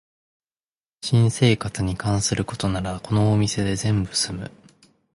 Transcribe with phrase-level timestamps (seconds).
[1.03, 4.49] 新生活に関することならこのお店で全部すむ